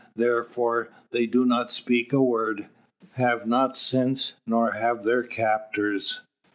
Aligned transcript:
Therefore, 0.15 0.89
they 1.11 1.27
do 1.27 1.45
not 1.45 1.69
speak 1.69 2.11
a 2.11 2.23
word 2.23 2.67
have 3.17 3.45
not 3.45 3.77
since, 3.77 4.33
nor 4.47 4.71
have 4.71 5.03
their 5.03 5.21
captors. 5.21 6.21